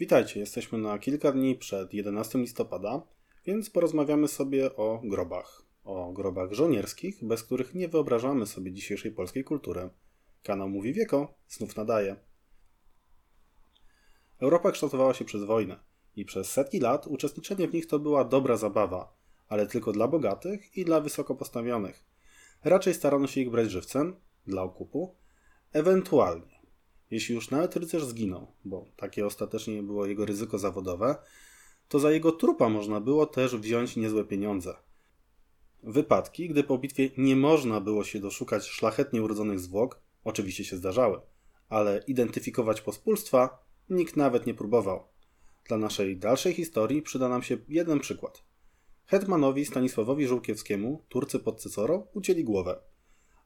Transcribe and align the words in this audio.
Witajcie, 0.00 0.40
jesteśmy 0.40 0.78
na 0.78 0.98
kilka 0.98 1.32
dni 1.32 1.56
przed 1.56 1.94
11 1.94 2.38
listopada, 2.38 3.02
więc 3.46 3.70
porozmawiamy 3.70 4.28
sobie 4.28 4.76
o 4.76 5.00
grobach. 5.04 5.62
O 5.84 6.12
grobach 6.12 6.52
żołnierskich, 6.52 7.24
bez 7.24 7.42
których 7.42 7.74
nie 7.74 7.88
wyobrażamy 7.88 8.46
sobie 8.46 8.72
dzisiejszej 8.72 9.12
polskiej 9.12 9.44
kultury. 9.44 9.90
Kanał 10.42 10.68
Mówi 10.68 10.92
Wieko, 10.92 11.34
znów 11.48 11.76
nadaje. 11.76 12.16
Europa 14.38 14.72
kształtowała 14.72 15.14
się 15.14 15.24
przez 15.24 15.44
wojnę 15.44 15.80
i 16.16 16.24
przez 16.24 16.50
setki 16.50 16.80
lat 16.80 17.06
uczestniczenie 17.06 17.68
w 17.68 17.74
nich 17.74 17.86
to 17.86 17.98
była 17.98 18.24
dobra 18.24 18.56
zabawa, 18.56 19.16
ale 19.48 19.66
tylko 19.66 19.92
dla 19.92 20.08
bogatych 20.08 20.76
i 20.76 20.84
dla 20.84 21.00
wysoko 21.00 21.34
postawionych. 21.34 22.04
Raczej 22.64 22.94
starano 22.94 23.26
się 23.26 23.40
ich 23.40 23.50
brać 23.50 23.70
żywcem, 23.70 24.16
dla 24.46 24.62
okupu, 24.62 25.16
ewentualnie 25.72 26.49
jeśli 27.10 27.34
już 27.34 27.50
nawet 27.50 27.76
rycerz 27.76 28.04
zginął, 28.04 28.46
bo 28.64 28.86
takie 28.96 29.26
ostatecznie 29.26 29.82
było 29.82 30.06
jego 30.06 30.26
ryzyko 30.26 30.58
zawodowe, 30.58 31.16
to 31.88 31.98
za 31.98 32.10
jego 32.10 32.32
trupa 32.32 32.68
można 32.68 33.00
było 33.00 33.26
też 33.26 33.56
wziąć 33.56 33.96
niezłe 33.96 34.24
pieniądze. 34.24 34.76
Wypadki, 35.82 36.48
gdy 36.48 36.64
po 36.64 36.78
bitwie 36.78 37.10
nie 37.18 37.36
można 37.36 37.80
było 37.80 38.04
się 38.04 38.20
doszukać 38.20 38.66
szlachetnie 38.66 39.22
urodzonych 39.22 39.60
zwłok, 39.60 40.00
oczywiście 40.24 40.64
się 40.64 40.76
zdarzały, 40.76 41.20
ale 41.68 42.04
identyfikować 42.06 42.80
pospólstwa 42.80 43.64
nikt 43.90 44.16
nawet 44.16 44.46
nie 44.46 44.54
próbował. 44.54 45.04
Dla 45.68 45.78
naszej 45.78 46.16
dalszej 46.16 46.54
historii 46.54 47.02
przyda 47.02 47.28
nam 47.28 47.42
się 47.42 47.58
jeden 47.68 48.00
przykład. 48.00 48.44
Hetmanowi 49.06 49.66
Stanisławowi 49.66 50.26
Żółkiewskiemu 50.26 51.04
Turcy 51.08 51.38
pod 51.38 51.62
Cycorą 51.62 52.06
ucięli 52.12 52.44
głowę, 52.44 52.80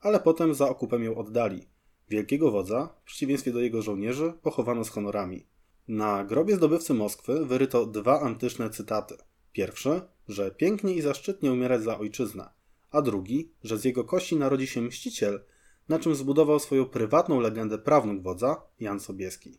ale 0.01 0.21
potem 0.21 0.55
za 0.55 0.69
okupem 0.69 1.05
ją 1.05 1.17
oddali– 1.17 1.67
Wielkiego 2.09 2.51
wodza, 2.51 2.95
w 3.01 3.05
przeciwieństwie 3.05 3.53
do 3.53 3.61
jego 3.61 3.83
żołnierzy, 3.83 4.33
pochowano 4.43 4.85
z 4.85 4.89
honorami. 4.89 5.47
Na 5.89 6.25
grobie 6.25 6.57
zdobywcy 6.57 6.95
Moskwy 6.95 7.47
wyryto 7.47 7.87
dwa 7.87 8.21
antyczne 8.21 8.71
cytaty. 8.71 9.17
Pierwszy, 9.53 10.01
że 10.29 10.51
pięknie 10.51 10.95
i 10.95 11.01
zaszczytnie 11.01 11.53
umierać 11.53 11.83
za 11.83 11.99
ojczyznę, 11.99 12.51
a 12.91 13.03
drugi, 13.03 13.53
że 13.65 13.79
z 13.79 13.85
jego 13.85 14.05
kości 14.05 14.37
narodzi 14.37 14.67
się 14.67 14.83
mściciel, 14.83 15.45
na 15.89 15.99
czym 15.99 16.15
zbudował 16.15 16.59
swoją 16.59 16.85
prywatną 16.85 17.41
legendę 17.41 17.79
prawnuk 17.79 18.23
wodza, 18.23 18.63
Jan 18.81 19.01
Sobieski. 19.01 19.59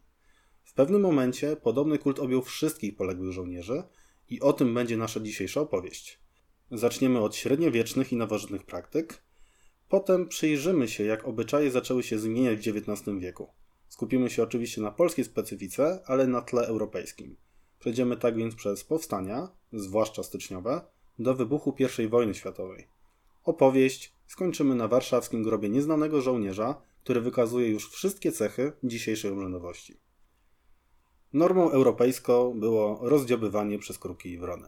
W 0.63 0.73
pewnym 0.73 1.01
momencie 1.01 1.55
podobny 1.55 1.97
kult 1.97 2.19
objął 2.19 2.41
wszystkich 2.41 2.95
poległych 2.95 3.31
żołnierzy 3.31 3.83
i 4.29 4.41
o 4.41 4.53
tym 4.53 4.73
będzie 4.73 4.97
nasza 4.97 5.19
dzisiejsza 5.19 5.61
opowieść. 5.61 6.19
Zaczniemy 6.71 7.19
od 7.19 7.35
średniowiecznych 7.35 8.11
i 8.11 8.15
nowożytnych 8.15 8.63
praktyk, 8.63 9.24
Potem 9.89 10.27
przyjrzymy 10.27 10.87
się, 10.87 11.03
jak 11.03 11.27
obyczaje 11.27 11.71
zaczęły 11.71 12.03
się 12.03 12.19
zmieniać 12.19 12.69
w 12.69 12.77
XIX 12.77 13.19
wieku. 13.19 13.49
Skupimy 13.87 14.29
się 14.29 14.43
oczywiście 14.43 14.81
na 14.81 14.91
polskiej 14.91 15.25
specyfice, 15.25 15.99
ale 16.05 16.27
na 16.27 16.41
tle 16.41 16.67
europejskim. 16.67 17.35
Przejdziemy 17.79 18.17
tak 18.17 18.35
więc 18.35 18.55
przez 18.55 18.83
powstania, 18.83 19.49
zwłaszcza 19.73 20.23
styczniowe, 20.23 20.81
do 21.19 21.35
wybuchu 21.35 21.75
I 21.99 22.07
wojny 22.07 22.35
światowej. 22.35 22.87
Opowieść 23.43 24.15
skończymy 24.27 24.75
na 24.75 24.87
warszawskim 24.87 25.43
grobie 25.43 25.69
nieznanego 25.69 26.21
żołnierza, 26.21 26.81
który 27.03 27.21
wykazuje 27.21 27.69
już 27.69 27.91
wszystkie 27.91 28.31
cechy 28.31 28.71
dzisiejszej 28.83 29.31
urzędowości. 29.31 29.97
Normą 31.33 31.71
europejską 31.71 32.59
było 32.59 32.99
rozdziobywanie 33.01 33.79
przez 33.79 33.99
kruki 33.99 34.29
i 34.29 34.37
wrony. 34.37 34.67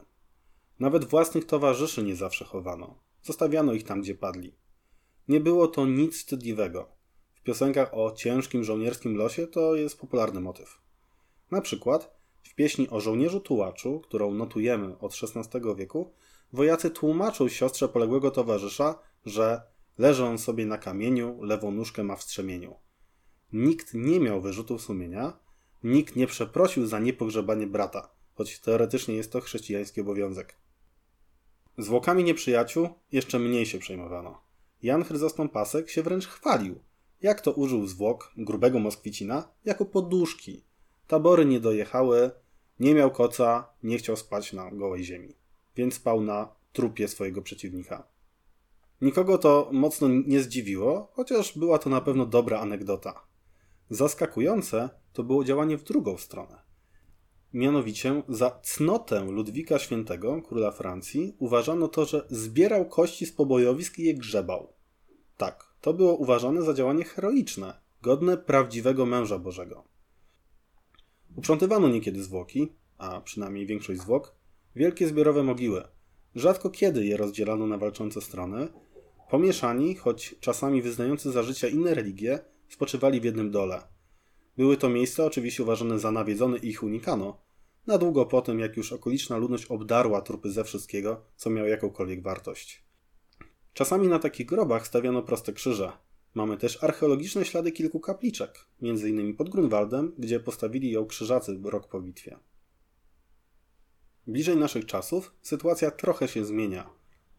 Nawet 0.80 1.06
własnych 1.06 1.46
towarzyszy 1.46 2.04
nie 2.04 2.16
zawsze 2.16 2.46
chowano. 2.46 3.00
Zostawiano 3.22 3.74
ich 3.74 3.84
tam, 3.84 4.02
gdzie 4.02 4.16
padli. 4.16 4.56
Nie 5.28 5.40
było 5.40 5.68
to 5.68 5.86
nic 5.86 6.16
wstydliwego. 6.16 6.90
W 7.34 7.42
piosenkach 7.42 7.94
o 7.94 8.12
ciężkim 8.12 8.64
żołnierskim 8.64 9.16
losie 9.16 9.48
to 9.48 9.76
jest 9.76 10.00
popularny 10.00 10.42
motyw. 10.42 10.82
Na 11.52 11.62
przykład 11.62 12.18
w 12.44 12.56
pieśni 12.56 12.90
o 12.90 13.00
żołnierzu 13.00 13.40
tułaczu, 13.40 14.00
którą 14.00 14.34
notujemy 14.34 14.98
od 15.00 15.16
XVI 15.24 15.60
wieku, 15.76 16.14
wojacy 16.54 16.90
tłumaczą 16.90 17.50
siostrze 17.50 17.90
poległego 17.90 18.32
towarzysza, 18.32 19.00
że 19.26 19.62
leży 19.98 20.26
on 20.26 20.38
sobie 20.38 20.66
na 20.66 20.78
kamieniu, 20.78 21.44
lewą 21.44 21.72
nóżkę 21.72 22.04
ma 22.04 22.16
w 22.16 22.24
strzemieniu. 22.24 22.76
Nikt 23.54 23.94
nie 23.94 24.20
miał 24.20 24.42
wyrzutów 24.42 24.82
sumienia, 24.82 25.40
nikt 25.84 26.16
nie 26.16 26.28
przeprosił 26.28 26.86
za 26.86 27.00
niepogrzebanie 27.00 27.68
brata, 27.68 28.10
choć 28.34 28.60
teoretycznie 28.60 29.16
jest 29.16 29.32
to 29.32 29.42
chrześcijański 29.42 30.02
obowiązek. 30.02 30.56
Zwłokami 31.78 32.24
nieprzyjaciół 32.24 32.90
jeszcze 33.12 33.40
mniej 33.40 33.66
się 33.66 33.80
przejmowano. 33.80 34.47
Jan 34.84 35.04
Chryzostom 35.04 35.50
Pasek 35.50 35.90
się 35.90 36.04
wręcz 36.04 36.28
chwalił, 36.28 36.80
jak 37.22 37.42
to 37.42 37.52
użył 37.52 37.88
zwłok 37.88 38.32
grubego 38.38 38.80
Moskwicina 38.80 39.50
jako 39.66 39.86
poduszki. 39.86 40.64
Tabory 41.08 41.46
nie 41.46 41.60
dojechały, 41.60 42.32
nie 42.80 42.94
miał 42.94 43.12
koca, 43.12 43.70
nie 43.84 43.98
chciał 43.98 44.16
spać 44.16 44.54
na 44.54 44.72
gołej 44.72 45.04
ziemi, 45.04 45.36
więc 45.76 45.94
spał 45.94 46.22
na 46.22 46.56
trupie 46.74 47.08
swojego 47.08 47.42
przeciwnika. 47.42 48.08
Nikogo 49.02 49.38
to 49.38 49.70
mocno 49.74 50.08
nie 50.08 50.42
zdziwiło, 50.42 51.12
chociaż 51.14 51.58
była 51.58 51.80
to 51.80 51.90
na 51.90 52.02
pewno 52.02 52.26
dobra 52.26 52.60
anegdota. 52.60 53.22
Zaskakujące 53.90 54.90
to 55.14 55.24
było 55.24 55.44
działanie 55.44 55.78
w 55.78 55.84
drugą 55.84 56.18
stronę. 56.18 56.67
Mianowicie 57.54 58.24
za 58.30 58.60
cnotę 58.64 59.26
Ludwika 59.26 59.80
Świętego, 59.80 60.42
króla 60.42 60.72
Francji, 60.72 61.36
uważano 61.40 61.88
to, 61.88 62.06
że 62.06 62.26
zbierał 62.30 62.86
kości 62.86 63.26
z 63.26 63.32
pobojowisk 63.32 64.00
i 64.00 64.04
je 64.04 64.14
grzebał. 64.14 64.74
Tak, 65.38 65.74
to 65.82 65.94
było 65.94 66.16
uważane 66.16 66.62
za 66.62 66.74
działanie 66.74 67.04
heroiczne, 67.04 67.82
godne 68.02 68.38
prawdziwego 68.38 69.06
męża 69.06 69.40
Bożego. 69.40 69.84
Uprzątywano 71.36 71.88
niekiedy 71.88 72.24
zwłoki, 72.24 72.74
a 72.98 73.22
przynajmniej 73.22 73.66
większość 73.66 74.02
zwłok, 74.02 74.36
wielkie 74.76 75.08
zbiorowe 75.08 75.44
mogiły. 75.44 75.84
Rzadko 76.36 76.70
kiedy 76.70 77.06
je 77.06 77.18
rozdzielano 77.18 77.68
na 77.68 77.78
walczące 77.78 78.22
strony. 78.22 78.68
Pomieszani, 79.30 79.96
choć 79.96 80.36
czasami 80.40 80.82
wyznający 80.82 81.32
za 81.32 81.44
życia 81.44 81.68
inne 81.68 81.94
religie, 81.94 82.40
spoczywali 82.70 83.22
w 83.22 83.24
jednym 83.24 83.52
dole. 83.52 83.97
Były 84.58 84.78
to 84.78 84.90
miejsca 84.90 85.26
oczywiście 85.26 85.64
uważane 85.64 86.00
za 86.00 86.12
nawiedzone 86.12 86.58
i 86.58 86.68
ich 86.68 86.84
unikano, 86.84 87.42
na 87.88 87.98
długo 87.98 88.26
po 88.26 88.42
tym, 88.42 88.60
jak 88.60 88.78
już 88.78 88.94
okoliczna 88.94 89.38
ludność 89.38 89.66
obdarła 89.66 90.22
trupy 90.22 90.52
ze 90.52 90.64
wszystkiego, 90.64 91.26
co 91.36 91.50
miało 91.50 91.68
jakąkolwiek 91.68 92.24
wartość. 92.24 92.84
Czasami 93.74 94.08
na 94.08 94.20
takich 94.20 94.48
grobach 94.48 94.88
stawiano 94.88 95.22
proste 95.22 95.54
krzyże. 95.54 95.92
Mamy 96.34 96.58
też 96.58 96.84
archeologiczne 96.84 97.46
ślady 97.46 97.72
kilku 97.72 98.00
kapliczek, 98.00 98.68
m.in. 98.82 99.36
pod 99.36 99.50
Grunwaldem, 99.50 100.14
gdzie 100.18 100.40
postawili 100.40 100.92
ją 100.92 101.06
krzyżacy 101.06 101.60
rok 101.64 101.88
po 101.88 102.02
bitwie. 102.02 102.38
Bliżej 104.28 104.58
naszych 104.58 104.86
czasów 104.86 105.36
sytuacja 105.42 105.92
trochę 105.92 106.28
się 106.28 106.46
zmienia. 106.46 106.90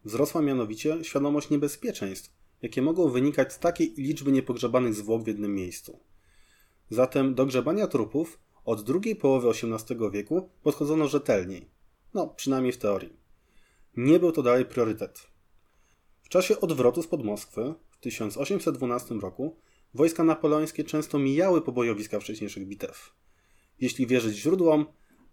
Wzrosła 0.05 0.41
mianowicie 0.41 1.03
świadomość 1.03 1.49
niebezpieczeństw, 1.49 2.33
jakie 2.61 2.81
mogą 2.81 3.09
wynikać 3.09 3.53
z 3.53 3.59
takiej 3.59 3.93
liczby 3.97 4.31
niepogrzebanych 4.31 4.93
zwłok 4.93 5.23
w 5.23 5.27
jednym 5.27 5.55
miejscu. 5.55 5.99
Zatem 6.89 7.35
do 7.35 7.45
grzebania 7.45 7.87
trupów 7.87 8.39
od 8.65 8.83
drugiej 8.83 9.15
połowy 9.15 9.49
XVIII 9.49 10.11
wieku 10.11 10.49
podchodzono 10.63 11.07
rzetelniej. 11.07 11.69
No, 12.13 12.27
przynajmniej 12.27 12.73
w 12.73 12.77
teorii. 12.77 13.13
Nie 13.97 14.19
był 14.19 14.31
to 14.31 14.43
dalej 14.43 14.65
priorytet. 14.65 15.27
W 16.21 16.29
czasie 16.29 16.59
odwrotu 16.59 17.03
spod 17.03 17.23
Moskwy 17.23 17.73
w 17.89 17.97
1812 17.97 19.15
roku 19.15 19.55
wojska 19.93 20.23
napoleońskie 20.23 20.83
często 20.83 21.19
mijały 21.19 21.61
pobojowiska 21.61 22.19
wcześniejszych 22.19 22.67
bitew. 22.67 23.15
Jeśli 23.79 24.07
wierzyć 24.07 24.37
źródłom, 24.37 24.85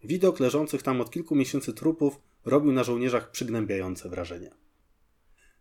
widok 0.05 0.41
leżących 0.41 0.83
tam 0.83 1.00
od 1.00 1.11
kilku 1.11 1.34
miesięcy 1.34 1.72
trupów 1.72 2.21
robił 2.45 2.72
na 2.72 2.84
żołnierzach 2.84 3.31
przygnębiające 3.31 4.09
wrażenie. 4.09 4.50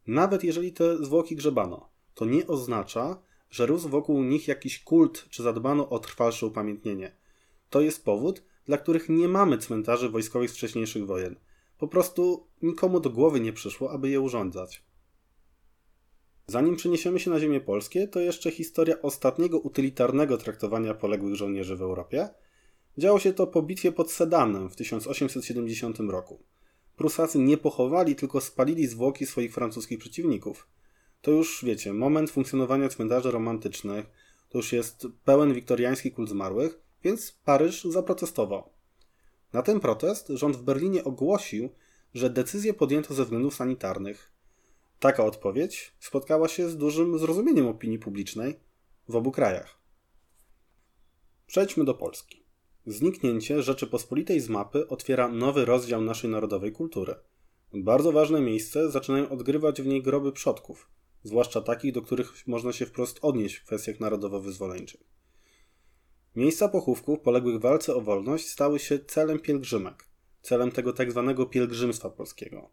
Nawet 0.07 0.43
jeżeli 0.43 0.73
te 0.73 0.97
zwłoki 0.97 1.35
grzebano, 1.35 1.89
to 2.13 2.25
nie 2.25 2.47
oznacza, 2.47 3.21
że 3.55 3.65
rósł 3.65 3.89
wokół 3.89 4.23
nich 4.23 4.47
jakiś 4.47 4.83
kult 4.83 5.25
czy 5.29 5.43
zadbano 5.43 5.89
o 5.89 5.99
trwalsze 5.99 6.45
upamiętnienie– 6.45 7.11
to 7.69 7.81
jest 7.81 8.05
powód, 8.05 8.43
dla 8.65 8.77
których 8.77 9.09
nie 9.09 9.27
mamy 9.27 9.57
cmentarzy 9.57 10.09
wojskowych 10.09 10.49
z 10.49 10.53
wcześniejszych 10.53 11.05
wojen. 11.05 11.35
Po 11.77 11.87
prostu 11.87 12.47
nikomu 12.61 12.99
do 12.99 13.09
głowy 13.09 13.39
nie 13.39 13.53
przyszło, 13.53 13.91
aby 13.91 14.09
je 14.09 14.19
urządzać. 14.19 14.83
Zanim 16.47 16.75
przeniesiemy 16.75 17.19
się 17.19 17.31
na 17.31 17.39
ziemię 17.39 17.61
polskie, 17.61 18.07
to 18.07 18.19
jeszcze 18.19 18.51
historia 18.51 19.01
ostatniego 19.01 19.59
utylitarnego 19.59 20.37
traktowania 20.37 20.93
poległych 20.93 21.35
żołnierzy 21.35 21.75
w 21.75 21.81
Europie. 21.81 22.29
Działo 22.97 23.19
się 23.19 23.33
to 23.33 23.47
po 23.47 23.61
bitwie 23.61 23.91
pod 23.91 24.11
Sedanem 24.11 24.69
w 24.69 24.75
1870 24.75 25.99
roku. 25.99 26.43
Prusacy 26.95 27.39
nie 27.39 27.57
pochowali, 27.57 28.15
tylko 28.15 28.41
spalili 28.41 28.87
zwłoki 28.87 29.25
swoich 29.25 29.53
francuskich 29.53 29.99
przeciwników. 29.99 30.67
To 31.25 31.31
już, 31.31 31.65
wiecie, 31.65 31.93
moment 31.93 32.31
funkcjonowania 32.31 32.89
cmentarzy 32.89 33.31
romantycznych, 33.31 34.05
to 34.49 34.57
już 34.57 34.73
jest 34.73 35.07
pełen 35.23 35.53
wiktoriański 35.53 36.11
kult 36.11 36.29
zmarłych, 36.29 36.79
więc 37.03 37.31
Paryż 37.45 37.83
zaprotestował. 37.83 38.69
Na 39.53 39.61
ten 39.61 39.79
protest 39.79 40.27
rząd 40.27 40.55
w 40.55 40.61
Berlinie 40.61 41.03
ogłosił, 41.03 41.69
że 42.13 42.29
decyzję 42.29 42.73
podjęto 42.73 43.13
ze 43.13 43.23
względów 43.23 43.55
sanitarnych. 43.55 44.31
Taka 44.99 45.25
odpowiedź 45.25 45.93
spotkała 45.99 46.47
się 46.47 46.69
z 46.69 46.77
dużym 46.77 47.19
zrozumieniem 47.19 47.67
opinii 47.67 47.99
publicznej 47.99 48.59
w 49.09 49.15
obu 49.15 49.31
krajach. 49.31 49.77
Przejdźmy 51.47 51.85
do 51.85 51.93
Polski. 51.93 52.43
Zniknięcie 52.85 53.61
Rzeczypospolitej 53.61 54.39
z 54.39 54.49
mapy 54.49 54.87
otwiera 54.87 55.27
nowy 55.27 55.65
rozdział 55.65 56.01
naszej 56.01 56.29
narodowej 56.29 56.71
kultury. 56.71 57.15
Bardzo 57.73 58.11
ważne 58.11 58.41
miejsce 58.41 58.91
zaczynają 58.91 59.29
odgrywać 59.29 59.81
w 59.81 59.85
niej 59.85 60.01
groby 60.01 60.31
przodków, 60.31 60.89
zwłaszcza 61.25 61.61
takich, 61.61 61.93
do 61.93 62.01
których 62.01 62.47
można 62.47 62.73
się 62.73 62.85
wprost 62.85 63.19
odnieść 63.21 63.55
w 63.55 63.65
kwestiach 63.65 63.99
narodowo-wyzwoleńczych. 63.99 65.01
Miejsca 66.35 66.69
pochówków 66.69 67.19
poległych 67.19 67.57
w 67.57 67.61
walce 67.61 67.95
o 67.95 68.01
wolność 68.01 68.47
stały 68.47 68.79
się 68.79 68.99
celem 68.99 69.39
pielgrzymek, 69.39 70.07
celem 70.41 70.71
tego 70.71 70.93
tak 70.93 71.11
zwanego 71.11 71.45
pielgrzymstwa 71.45 72.09
polskiego. 72.09 72.69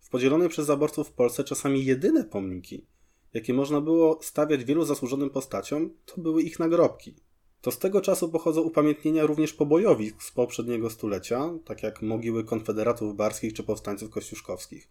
W 0.00 0.10
podzielonej 0.10 0.48
przez 0.48 0.66
zaborców 0.66 1.08
w 1.08 1.12
Polsce 1.12 1.44
czasami 1.44 1.84
jedyne 1.84 2.24
pomniki, 2.24 2.86
jakie 3.34 3.54
można 3.54 3.80
było 3.80 4.18
stawiać 4.22 4.64
wielu 4.64 4.84
zasłużonym 4.84 5.30
postaciom, 5.30 5.90
to 6.06 6.20
były 6.20 6.42
ich 6.42 6.58
nagrobki. 6.58 7.14
To 7.60 7.70
z 7.70 7.78
tego 7.78 8.00
czasu 8.00 8.28
pochodzą 8.28 8.60
upamiętnienia 8.60 9.26
również 9.26 9.52
pobojowisk 9.52 10.22
z 10.22 10.30
poprzedniego 10.30 10.90
stulecia, 10.90 11.50
tak 11.64 11.82
jak 11.82 12.02
mogiły 12.02 12.44
konfederatów 12.44 13.16
barskich 13.16 13.52
czy 13.52 13.62
powstańców 13.62 14.10
kościuszkowskich. 14.10 14.88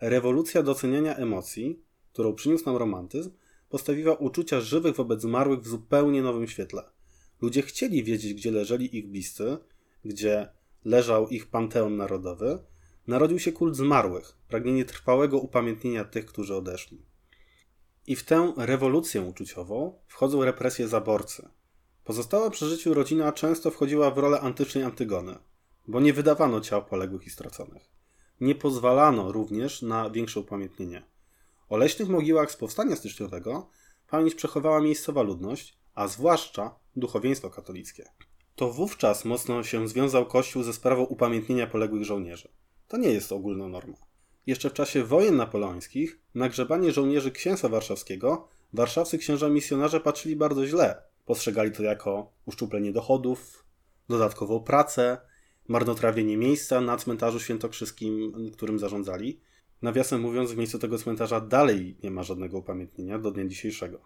Rewolucja 0.00 0.62
doceniania 0.62 1.16
emocji, 1.16 1.82
którą 2.16 2.34
przyniósł 2.34 2.66
nam 2.66 2.76
romantyzm, 2.76 3.30
postawiła 3.68 4.14
uczucia 4.14 4.60
żywych 4.60 4.96
wobec 4.96 5.20
zmarłych 5.20 5.60
w 5.60 5.68
zupełnie 5.68 6.22
nowym 6.22 6.48
świetle. 6.48 6.82
Ludzie 7.42 7.62
chcieli 7.62 8.04
wiedzieć, 8.04 8.34
gdzie 8.34 8.50
leżeli 8.50 8.96
ich 8.98 9.08
bliscy, 9.08 9.58
gdzie 10.04 10.48
leżał 10.84 11.28
ich 11.28 11.46
panteon 11.46 11.96
narodowy. 11.96 12.58
Narodził 13.06 13.38
się 13.38 13.52
kult 13.52 13.76
zmarłych, 13.76 14.36
pragnienie 14.48 14.84
trwałego 14.84 15.38
upamiętnienia 15.38 16.04
tych, 16.04 16.26
którzy 16.26 16.54
odeszli. 16.54 17.02
I 18.06 18.16
w 18.16 18.24
tę 18.24 18.52
rewolucję 18.56 19.22
uczuciową 19.22 19.98
wchodzą 20.06 20.44
represje 20.44 20.88
zaborcy. 20.88 21.48
Pozostała 22.04 22.50
przy 22.50 22.66
życiu 22.66 22.94
rodzina 22.94 23.32
często 23.32 23.70
wchodziła 23.70 24.10
w 24.10 24.18
rolę 24.18 24.40
antycznej 24.40 24.84
Antygony, 24.84 25.38
bo 25.88 26.00
nie 26.00 26.12
wydawano 26.12 26.60
ciał 26.60 26.84
poległych 26.84 27.26
i 27.26 27.30
straconych. 27.30 27.90
Nie 28.40 28.54
pozwalano 28.54 29.32
również 29.32 29.82
na 29.82 30.10
większe 30.10 30.40
upamiętnienie. 30.40 31.15
O 31.68 31.76
leśnych 31.76 32.08
mogiłach 32.08 32.50
z 32.50 32.56
powstania 32.56 32.96
styczniowego 32.96 33.68
pamięć 34.10 34.34
przechowała 34.34 34.80
miejscowa 34.80 35.22
ludność, 35.22 35.78
a 35.94 36.08
zwłaszcza 36.08 36.74
duchowieństwo 36.96 37.50
katolickie. 37.50 38.04
To 38.56 38.72
wówczas 38.72 39.24
mocno 39.24 39.62
się 39.62 39.88
związał 39.88 40.26
Kościół 40.26 40.62
ze 40.62 40.72
sprawą 40.72 41.02
upamiętnienia 41.02 41.66
poległych 41.66 42.04
żołnierzy. 42.04 42.48
To 42.88 42.96
nie 42.96 43.10
jest 43.10 43.32
ogólna 43.32 43.68
norma. 43.68 43.96
Jeszcze 44.46 44.70
w 44.70 44.72
czasie 44.72 45.04
wojen 45.04 45.36
napoleońskich 45.36 46.20
na 46.34 46.48
grzebanie 46.48 46.92
żołnierzy 46.92 47.30
księstwa 47.30 47.68
warszawskiego 47.68 48.48
warszawscy 48.72 49.18
księża 49.18 49.48
misjonarze 49.48 50.00
patrzyli 50.00 50.36
bardzo 50.36 50.66
źle. 50.66 51.02
Postrzegali 51.24 51.72
to 51.72 51.82
jako 51.82 52.32
uszczuplenie 52.46 52.92
dochodów, 52.92 53.64
dodatkową 54.08 54.60
pracę, 54.60 55.18
marnotrawienie 55.68 56.36
miejsca 56.36 56.80
na 56.80 56.96
cmentarzu 56.96 57.40
świętokrzyskim, 57.40 58.32
którym 58.52 58.78
zarządzali. 58.78 59.40
Nawiasem 59.82 60.20
mówiąc, 60.20 60.52
w 60.52 60.56
miejscu 60.56 60.78
tego 60.78 60.98
cmentarza 60.98 61.40
dalej 61.40 61.98
nie 62.02 62.10
ma 62.10 62.22
żadnego 62.22 62.58
upamiętnienia 62.58 63.18
do 63.18 63.30
dnia 63.30 63.46
dzisiejszego. 63.46 64.00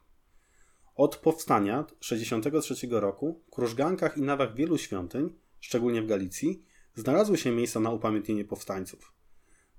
Od 0.94 1.16
powstania 1.16 1.84
1963 2.00 2.88
roku 2.90 3.42
w 3.46 3.50
krużgankach 3.50 4.16
i 4.16 4.22
nawach 4.22 4.54
wielu 4.54 4.78
świątyń, 4.78 5.34
szczególnie 5.60 6.02
w 6.02 6.06
Galicji, 6.06 6.64
znalazły 6.94 7.38
się 7.38 7.50
miejsca 7.50 7.80
na 7.80 7.90
upamiętnienie 7.90 8.44
powstańców. 8.44 9.12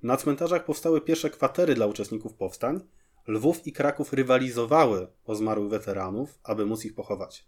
Na 0.03 0.17
cmentarzach 0.17 0.65
powstały 0.65 1.01
pierwsze 1.01 1.29
kwatery 1.29 1.75
dla 1.75 1.85
uczestników 1.85 2.33
powstań. 2.33 2.81
Lwów 3.27 3.67
i 3.67 3.71
Kraków 3.71 4.13
rywalizowały 4.13 5.07
o 5.25 5.35
zmarłych 5.35 5.69
weteranów, 5.69 6.39
aby 6.43 6.65
móc 6.65 6.85
ich 6.85 6.95
pochować. 6.95 7.47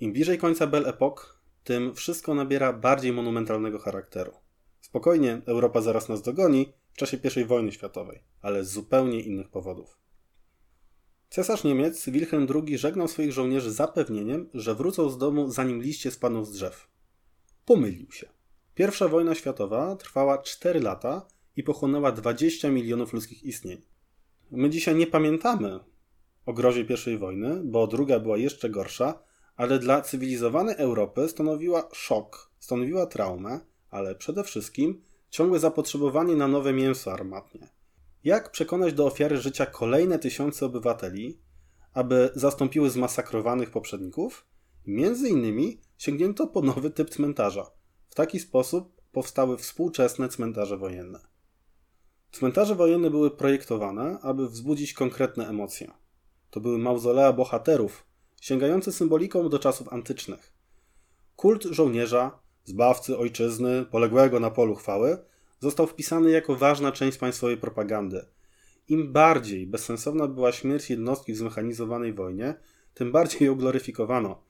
Im 0.00 0.12
bliżej 0.12 0.38
końca 0.38 0.66
Belle 0.66 0.88
Epoque, 0.88 1.26
tym 1.64 1.94
wszystko 1.94 2.34
nabiera 2.34 2.72
bardziej 2.72 3.12
monumentalnego 3.12 3.78
charakteru. 3.78 4.32
Spokojnie, 4.80 5.42
Europa 5.46 5.80
zaraz 5.80 6.08
nas 6.08 6.22
dogoni 6.22 6.72
w 6.92 6.96
czasie 6.96 7.18
I 7.40 7.44
wojny 7.44 7.72
światowej, 7.72 8.22
ale 8.42 8.64
z 8.64 8.72
zupełnie 8.72 9.20
innych 9.20 9.48
powodów. 9.48 9.98
Cesarz 11.30 11.64
Niemiec 11.64 12.08
Wilhelm 12.08 12.46
II 12.54 12.78
żegnał 12.78 13.08
swoich 13.08 13.32
żołnierzy 13.32 13.72
zapewnieniem, 13.72 14.50
że 14.54 14.74
wrócą 14.74 15.10
z 15.10 15.18
domu 15.18 15.50
zanim 15.50 15.82
liście 15.82 16.10
spadną 16.10 16.44
z 16.44 16.52
drzew. 16.52 16.88
Pomylił 17.64 18.12
się. 18.12 18.28
Pierwsza 18.74 19.08
wojna 19.08 19.34
światowa 19.34 19.96
trwała 19.96 20.38
4 20.38 20.80
lata 20.80 21.26
i 21.56 21.62
pochłonęła 21.62 22.12
20 22.12 22.70
milionów 22.70 23.12
ludzkich 23.12 23.44
istnień. 23.44 23.82
My 24.50 24.70
dzisiaj 24.70 24.96
nie 24.96 25.06
pamiętamy 25.06 25.80
o 26.46 26.52
grozie 26.52 26.86
I 27.06 27.16
wojny, 27.16 27.60
bo 27.64 27.86
druga 27.86 28.20
była 28.20 28.36
jeszcze 28.36 28.70
gorsza, 28.70 29.22
ale 29.56 29.78
dla 29.78 30.02
cywilizowanej 30.02 30.74
Europy 30.78 31.28
stanowiła 31.28 31.88
szok, 31.92 32.50
stanowiła 32.58 33.06
traumę, 33.06 33.60
ale 33.90 34.14
przede 34.14 34.44
wszystkim 34.44 35.02
ciągłe 35.32 35.58
zapotrzebowanie 35.58 36.36
na 36.36 36.48
nowe 36.48 36.72
mięso 36.72 37.12
armatnie. 37.12 37.68
Jak 38.24 38.50
przekonać 38.50 38.92
do 38.92 39.06
ofiary 39.06 39.36
życia 39.36 39.66
kolejne 39.66 40.18
tysiące 40.18 40.66
obywateli, 40.66 41.38
aby 41.92 42.30
zastąpiły 42.34 42.90
zmasakrowanych 42.90 43.70
poprzedników? 43.70 44.46
Między 44.86 45.28
innymi 45.28 45.80
sięgnięto 45.98 46.46
po 46.46 46.62
nowy 46.62 46.90
typ 46.90 47.10
cmentarza. 47.10 47.70
W 48.08 48.14
taki 48.14 48.40
sposób 48.40 49.02
powstały 49.12 49.56
współczesne 49.56 50.28
cmentarze 50.28 50.76
wojenne. 50.76 51.20
Cmentarze 52.32 52.74
wojenne 52.74 53.10
były 53.10 53.30
projektowane, 53.30 54.18
aby 54.22 54.48
wzbudzić 54.48 54.94
konkretne 54.94 55.48
emocje. 55.48 55.90
To 56.50 56.60
były 56.60 56.78
mauzolea 56.78 57.32
bohaterów, 57.32 58.06
sięgające 58.40 58.92
symboliką 58.92 59.48
do 59.48 59.58
czasów 59.58 59.92
antycznych. 59.92 60.52
Kult 61.36 61.62
żołnierza, 61.64 62.41
zbawcy 62.64 63.18
ojczyzny, 63.18 63.84
poległego 63.90 64.40
na 64.40 64.50
polu 64.50 64.74
chwały, 64.74 65.18
został 65.60 65.86
wpisany 65.86 66.30
jako 66.30 66.56
ważna 66.56 66.92
część 66.92 67.18
państwowej 67.18 67.56
propagandy. 67.56 68.24
Im 68.88 69.12
bardziej 69.12 69.66
bezsensowna 69.66 70.28
była 70.28 70.52
śmierć 70.52 70.90
jednostki 70.90 71.32
w 71.32 71.36
zmechanizowanej 71.36 72.12
wojnie, 72.12 72.54
tym 72.94 73.12
bardziej 73.12 73.46
ją 73.46 73.54
gloryfikowano. 73.54 74.42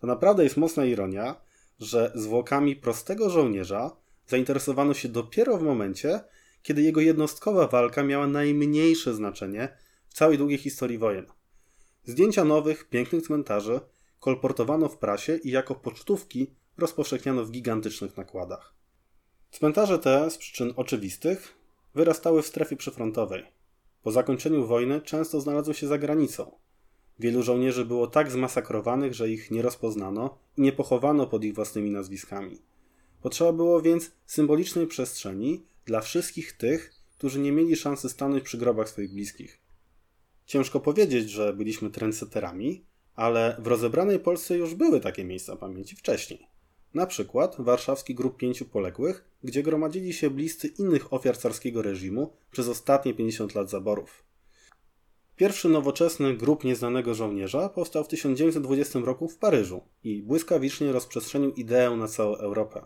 To 0.00 0.06
naprawdę 0.06 0.44
jest 0.44 0.56
mocna 0.56 0.84
ironia, 0.84 1.40
że 1.80 2.12
zwłokami 2.14 2.76
prostego 2.76 3.30
żołnierza 3.30 3.96
zainteresowano 4.26 4.94
się 4.94 5.08
dopiero 5.08 5.58
w 5.58 5.62
momencie, 5.62 6.20
kiedy 6.62 6.82
jego 6.82 7.00
jednostkowa 7.00 7.66
walka 7.66 8.02
miała 8.02 8.26
najmniejsze 8.26 9.14
znaczenie 9.14 9.68
w 10.08 10.14
całej 10.14 10.38
długiej 10.38 10.58
historii 10.58 10.98
wojen. 10.98 11.26
Zdjęcia 12.04 12.44
nowych, 12.44 12.88
pięknych 12.88 13.22
cmentarzy 13.22 13.80
kolportowano 14.20 14.88
w 14.88 14.98
prasie 14.98 15.36
i 15.36 15.50
jako 15.50 15.74
pocztówki 15.74 16.54
rozpowszechniano 16.78 17.44
w 17.44 17.50
gigantycznych 17.50 18.16
nakładach. 18.16 18.74
Cmentarze 19.50 19.98
te, 19.98 20.30
z 20.30 20.38
przyczyn 20.38 20.72
oczywistych, 20.76 21.54
wyrastały 21.94 22.42
w 22.42 22.46
strefie 22.46 22.76
przyfrontowej. 22.76 23.44
Po 24.02 24.12
zakończeniu 24.12 24.66
wojny 24.66 25.00
często 25.00 25.40
znalazły 25.40 25.74
się 25.74 25.86
za 25.86 25.98
granicą. 25.98 26.52
Wielu 27.18 27.42
żołnierzy 27.42 27.84
było 27.84 28.06
tak 28.06 28.30
zmasakrowanych, 28.30 29.14
że 29.14 29.30
ich 29.30 29.50
nie 29.50 29.62
rozpoznano 29.62 30.38
i 30.56 30.62
nie 30.62 30.72
pochowano 30.72 31.26
pod 31.26 31.44
ich 31.44 31.54
własnymi 31.54 31.90
nazwiskami. 31.90 32.58
Potrzeba 33.22 33.52
było 33.52 33.82
więc 33.82 34.10
symbolicznej 34.26 34.86
przestrzeni 34.86 35.64
dla 35.84 36.00
wszystkich 36.00 36.52
tych, 36.52 36.92
którzy 37.18 37.38
nie 37.38 37.52
mieli 37.52 37.76
szansy 37.76 38.08
stanąć 38.08 38.44
przy 38.44 38.58
grobach 38.58 38.88
swoich 38.88 39.12
bliskich. 39.12 39.60
Ciężko 40.46 40.80
powiedzieć, 40.80 41.30
że 41.30 41.52
byliśmy 41.52 41.90
trendseterami, 41.90 42.84
ale 43.14 43.56
w 43.58 43.66
rozebranej 43.66 44.18
Polsce 44.18 44.58
już 44.58 44.74
były 44.74 45.00
takie 45.00 45.24
miejsca 45.24 45.56
pamięci 45.56 45.96
wcześniej. 45.96 46.47
Na 46.94 47.06
przykład 47.06 47.56
warszawski 47.58 48.14
grup 48.14 48.36
pięciu 48.36 48.64
poległych, 48.64 49.24
gdzie 49.44 49.62
gromadzili 49.62 50.12
się 50.12 50.30
bliscy 50.30 50.68
innych 50.68 51.12
ofiar 51.12 51.38
carskiego 51.38 51.82
reżimu 51.82 52.32
przez 52.50 52.68
ostatnie 52.68 53.14
50 53.14 53.54
lat 53.54 53.70
zaborów. 53.70 54.22
Pierwszy 55.36 55.68
nowoczesny 55.68 56.36
grup 56.36 56.64
nieznanego 56.64 57.14
żołnierza 57.14 57.68
powstał 57.68 58.04
w 58.04 58.08
1920 58.08 58.98
roku 58.98 59.28
w 59.28 59.36
Paryżu 59.36 59.80
i 60.04 60.22
błyskawicznie 60.22 60.92
rozprzestrzenił 60.92 61.52
ideę 61.52 61.90
na 61.90 62.08
całą 62.08 62.36
Europę. 62.36 62.82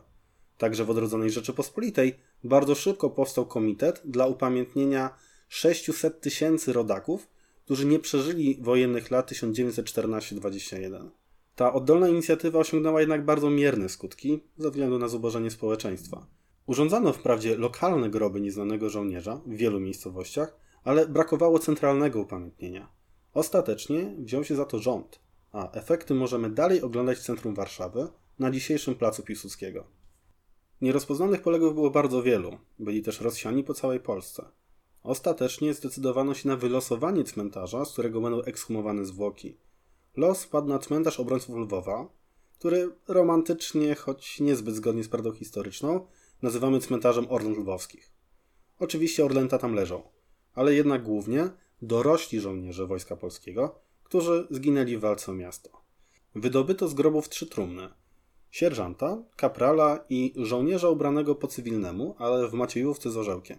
Także 0.59 0.85
w 0.85 0.91
odrodzonej 0.91 1.31
Rzeczypospolitej 1.31 2.15
bardzo 2.45 2.75
szybko 2.75 3.11
powstał 3.11 3.47
komitet 3.47 4.03
dla 4.05 4.27
upamiętnienia 4.27 5.15
600 5.49 6.21
tysięcy 6.21 6.73
rodaków, 6.73 7.29
którzy 7.65 7.87
nie 7.87 7.99
przeżyli 7.99 8.59
wojennych 8.61 9.11
lat 9.11 9.33
1914-21. 9.33 11.22
Ta 11.57 11.73
oddolna 11.73 12.09
inicjatywa 12.09 12.59
osiągnęła 12.59 13.01
jednak 13.01 13.25
bardzo 13.25 13.51
mierne 13.51 13.89
skutki 13.89 14.41
ze 14.57 14.71
względu 14.71 14.99
na 14.99 15.09
zubożenie 15.09 15.51
społeczeństwa. 15.51 16.27
Urządzano 16.67 17.13
wprawdzie 17.13 17.57
lokalne 17.57 18.11
groby 18.11 18.41
nieznanego 18.41 18.91
żołnierza 18.91 19.41
w 19.47 19.57
wielu 19.57 19.81
miejscowościach, 19.81 20.57
ale 20.85 21.09
brakowało 21.09 21.59
centralnego 21.59 22.21
upamiętnienia. 22.21 22.89
Ostatecznie 23.35 24.15
wziął 24.19 24.45
się 24.45 24.57
za 24.57 24.65
to 24.65 24.79
rząd, 24.79 25.21
a 25.53 25.73
efekty 25.73 26.15
możemy 26.15 26.51
dalej 26.51 26.83
oglądać 26.83 27.19
w 27.19 27.23
centrum 27.23 27.55
Warszawy, 27.55 28.09
na 28.39 28.51
dzisiejszym 28.51 28.95
placu 28.95 29.23
Piłsudskiego. 29.23 29.85
Nierozpoznanych 30.81 31.43
poległych 31.43 31.75
było 31.75 31.91
bardzo 31.91 32.23
wielu, 32.23 32.59
byli 32.79 33.03
też 33.03 33.21
rozsiani 33.21 33.65
po 33.65 33.75
całej 33.75 34.01
Polsce. 34.01 34.45
Ostatecznie 35.03 35.75
zdecydowano 35.75 36.35
się 36.35 36.49
na 36.49 36.57
wylosowanie 36.57 37.25
cmentarza, 37.25 37.85
z 37.85 37.93
którego 37.93 38.21
będą 38.21 38.43
ekshumowane 38.43 39.05
zwłoki. 39.05 39.57
Los 40.17 40.47
padł 40.47 40.69
na 40.69 40.79
cmentarz 40.79 41.21
obrońców 41.21 41.57
Lwowa. 41.57 42.09
który 42.59 42.91
romantycznie, 43.09 43.95
choć 43.95 44.41
niezbyt 44.41 44.75
zgodnie 44.75 45.05
z 45.05 45.09
prawdą 45.09 45.33
historyczną, 45.33 46.07
nazywamy 46.43 46.81
cmentarzem 46.81 47.27
Orląt 47.29 47.59
Lwowskich. 47.59 48.13
Oczywiście 48.79 49.25
Orlęta 49.25 49.59
tam 49.59 49.75
leżą, 49.75 50.03
ale 50.55 50.75
jednak 50.75 51.03
głównie 51.03 51.51
dorośli 51.83 52.41
żołnierze 52.41 52.87
Wojska 52.87 53.17
Polskiego, 53.17 53.81
którzy 54.05 54.47
zginęli 54.51 54.97
w 54.97 55.01
walce 55.01 55.33
o 55.33 55.35
miasto. 55.35 55.71
Wydobyto 56.35 56.89
z 56.89 56.95
grobów 56.95 57.29
trzy 57.29 57.47
trumny. 57.47 57.89
Sierżanta, 58.51 59.23
kaprala 59.37 60.05
i 60.09 60.35
żołnierza 60.37 60.89
ubranego 60.89 61.35
po 61.35 61.47
cywilnemu, 61.47 62.15
ale 62.19 62.49
w 62.49 62.53
maciejówce 62.53 63.11
z 63.11 63.17
orzełkiem. 63.17 63.59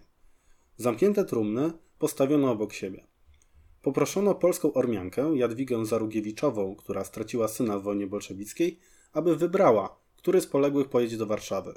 Zamknięte 0.76 1.24
trumny 1.24 1.72
postawiono 1.98 2.50
obok 2.50 2.72
siebie. 2.72 3.06
Poproszono 3.84 4.34
polską 4.34 4.72
ormiankę 4.72 5.36
Jadwigę 5.36 5.86
Zarugiewiczową, 5.86 6.76
która 6.76 7.04
straciła 7.04 7.48
syna 7.48 7.78
w 7.78 7.82
wojnie 7.82 8.06
bolszewickiej, 8.06 8.78
aby 9.12 9.36
wybrała, 9.36 9.96
który 10.16 10.40
z 10.40 10.46
poległych 10.46 10.88
pojedzie 10.88 11.16
do 11.16 11.26
Warszawy. 11.26 11.74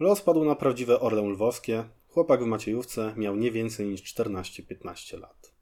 Los 0.00 0.20
padł 0.20 0.44
na 0.44 0.54
prawdziwe 0.54 1.00
Orlę 1.00 1.22
Lwowskie. 1.22 1.84
Chłopak 2.08 2.44
w 2.44 2.46
Maciejówce 2.46 3.14
miał 3.16 3.36
nie 3.36 3.50
więcej 3.50 3.86
niż 3.86 4.02
14-15 4.02 5.20
lat. 5.20 5.52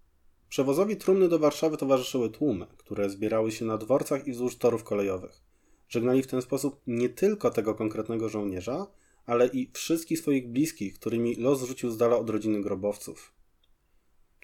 Przewozowi 0.49 0.96
trumny 0.96 1.28
do 1.28 1.38
Warszawy 1.38 1.76
towarzyszyły 1.76 2.30
tłumy, 2.30 2.66
które 2.78 3.11
zbierały 3.11 3.52
się 3.52 3.64
na 3.64 3.78
dworcach 3.78 4.26
i 4.26 4.32
wzdłuż 4.32 4.56
torów 4.56 4.84
kolejowych. 4.84 5.42
Żegnali 5.88 6.23
w 6.23 6.26
ten 6.26 6.42
sposób 6.42 6.80
nie 6.87 7.08
tylko 7.08 7.50
tego 7.50 7.75
konkretnego 7.75 8.28
żołnierza, 8.28 8.87
ale 9.26 9.46
i 9.46 9.70
wszystkich 9.73 10.18
swoich 10.18 10.49
bliskich, 10.49 10.94
którymi 10.94 11.34
los 11.34 11.61
zrzucił 11.61 11.90
z 11.90 11.96
dala 11.96 12.16
od 12.16 12.30
rodziny 12.30 12.61
grobowców. 12.61 13.34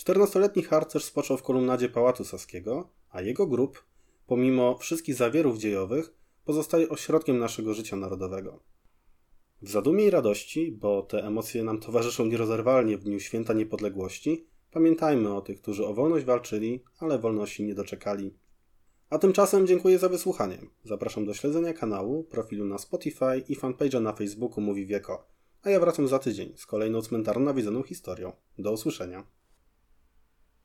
Czternastoletni 0.01 0.63
harcerz 0.63 1.05
spoczął 1.05 1.37
w 1.37 1.43
kolumnadzie 1.43 1.89
Pałacu 1.89 2.25
Saskiego, 2.25 2.89
a 3.11 3.23
jego 3.23 3.47
grób, 3.47 3.85
pomimo 4.27 4.77
wszystkich 4.77 5.15
zawierów 5.15 5.59
dziejowych, 5.59 6.15
pozostaje 6.45 6.89
ośrodkiem 6.89 7.39
naszego 7.39 7.75
życia 7.75 7.97
narodowego. 7.97 8.61
W 9.63 9.71
zadumie 9.71 10.05
i 10.05 10.11
radości, 10.11 10.73
bo 10.73 11.03
te 11.03 11.25
emocje 11.25 11.65
nam 11.65 11.81
towarzyszą 11.81 12.27
nierozerwalnie 12.27 12.99
w 12.99 13.05
Dniu 13.05 13.21
Święta 13.21 13.53
Niepodległości, 13.53 14.47
pamiętajmy 14.71 15.35
o 15.35 15.41
tych, 15.41 15.61
którzy 15.61 15.87
o 15.87 15.95
wolność 15.95 16.25
walczyli, 16.25 16.85
ale 16.99 17.19
wolności 17.19 17.65
nie 17.65 17.75
doczekali. 17.75 18.35
A 19.11 19.19
tymczasem 19.19 19.67
dziękuję 19.67 19.99
za 19.99 20.09
wysłuchanie. 20.09 20.59
Zapraszam 20.85 21.27
do 21.27 21.35
śledzenia 21.35 21.73
kanału, 21.73 22.25
profilu 22.25 22.65
na 22.65 22.79
Spotify 22.79 23.45
i 23.49 23.57
fanpage'a 23.57 24.03
na 24.03 24.13
Facebooku 24.13 24.61
Mówi 24.61 24.87
Wieko. 24.87 25.27
A 25.63 25.71
ja 25.71 25.81
wracam 25.81 26.09
za 26.09 26.19
tydzień 26.19 26.53
z 26.57 26.67
kolejną 26.67 27.03
cmentarną 27.03 27.45
nawiedzoną 27.45 27.83
historią. 27.83 28.33
Do 28.59 28.73
usłyszenia. 28.73 29.40